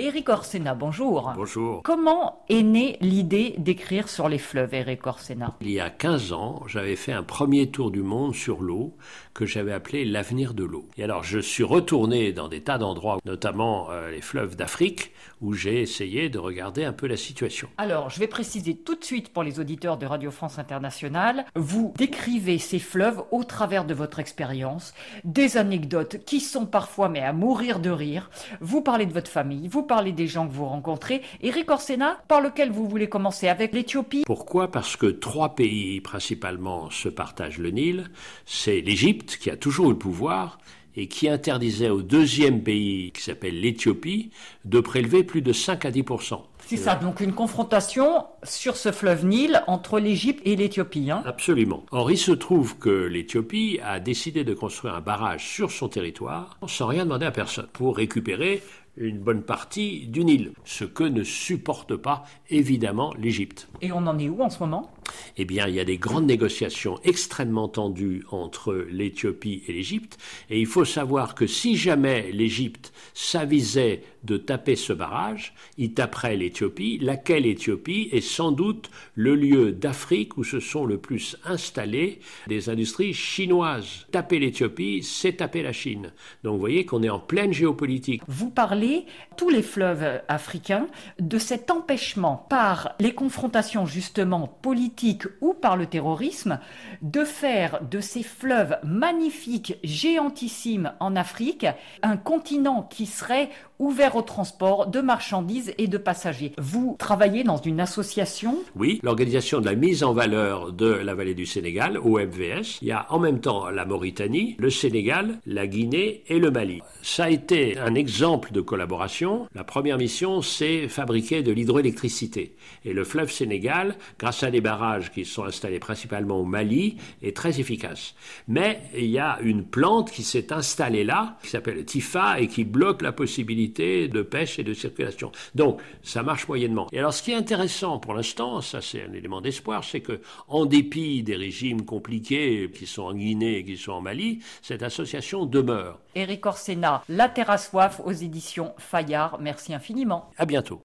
[0.00, 1.30] Éric Orsena, bonjour.
[1.36, 1.82] Bonjour.
[1.82, 5.54] Comment est née l'idée d'écrire sur les fleuves, Éric Orsena?
[5.60, 8.96] Il y a 15 ans, j'avais fait un premier tour du monde sur l'eau
[9.34, 10.88] que j'avais appelé l'avenir de l'eau.
[10.96, 15.52] Et alors, je suis retourné dans des tas d'endroits, notamment euh, les fleuves d'Afrique, où
[15.52, 17.68] j'ai essayé de regarder un peu la situation.
[17.76, 21.92] Alors, je vais préciser tout de suite pour les auditeurs de Radio France Internationale, vous
[21.96, 24.94] décrivez ces fleuves au travers de votre expérience,
[25.24, 28.30] des anecdotes qui sont parfois mais à mourir de rire.
[28.60, 31.20] Vous parlez de votre famille, vous parlez des gens que vous rencontrez.
[31.40, 34.70] Eric Orsena, par lequel vous voulez commencer avec l'Éthiopie Pourquoi?
[34.70, 38.08] Parce que trois pays principalement se partagent le Nil.
[38.46, 40.58] C'est l'Égypte qui a toujours eu le pouvoir
[40.96, 44.30] et qui interdisait au deuxième pays, qui s'appelle l'Éthiopie,
[44.64, 49.26] de prélever plus de 5 à 10% c'est ça, donc une confrontation sur ce fleuve
[49.26, 51.10] Nil entre l'Égypte et l'Éthiopie.
[51.10, 51.84] Hein Absolument.
[51.90, 56.58] Or, il se trouve que l'Éthiopie a décidé de construire un barrage sur son territoire
[56.68, 58.62] sans rien demander à personne pour récupérer
[58.96, 63.68] une bonne partie du Nil, ce que ne supporte pas évidemment l'Égypte.
[63.80, 64.92] Et on en est où en ce moment?
[65.36, 70.18] Eh bien, il y a des grandes négociations extrêmement tendues entre l'Éthiopie et l'Égypte.
[70.50, 76.36] Et il faut savoir que si jamais l'Égypte s'avisait de taper ce barrage, il taperait
[76.36, 82.20] l'Éthiopie, laquelle Éthiopie est sans doute le lieu d'Afrique où se sont le plus installées
[82.46, 84.06] des industries chinoises.
[84.12, 86.12] Taper l'Éthiopie, c'est taper la Chine.
[86.44, 88.22] Donc vous voyez qu'on est en pleine géopolitique.
[88.28, 94.99] Vous parlez, tous les fleuves africains, de cet empêchement par les confrontations justement politiques
[95.40, 96.58] ou par le terrorisme,
[97.02, 101.66] de faire de ces fleuves magnifiques, géantissimes en Afrique,
[102.02, 106.52] un continent qui serait ouvert au transport de marchandises et de passagers.
[106.58, 108.58] Vous travaillez dans une association?
[108.76, 112.78] Oui, l'organisation de la mise en valeur de la vallée du Sénégal, OMVS.
[112.82, 116.82] Il y a en même temps la Mauritanie, le Sénégal, la Guinée et le Mali.
[117.02, 119.46] Ça a été un exemple de collaboration.
[119.54, 122.56] La première mission, c'est fabriquer de l'hydroélectricité.
[122.84, 127.36] Et le fleuve Sénégal, grâce à des barrages qui sont installés principalement au Mali, est
[127.36, 128.14] très efficace.
[128.48, 132.64] Mais il y a une plante qui s'est installée là, qui s'appelle Tifa, et qui
[132.64, 135.32] bloque la possibilité de pêche et de circulation.
[135.54, 136.88] Donc, ça marche moyennement.
[136.92, 140.20] Et alors, ce qui est intéressant pour l'instant, ça c'est un élément d'espoir, c'est que,
[140.48, 144.82] en dépit des régimes compliqués qui sont en Guinée et qui sont en Mali, cette
[144.82, 145.98] association demeure.
[146.14, 149.38] Éric Orsena, La Terre à soif aux éditions Fayard.
[149.40, 150.30] Merci infiniment.
[150.36, 150.78] À bientôt.